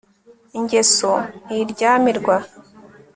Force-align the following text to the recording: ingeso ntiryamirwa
ingeso 0.57 1.11
ntiryamirwa 1.45 2.35